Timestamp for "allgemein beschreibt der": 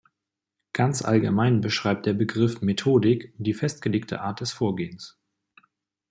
1.05-2.13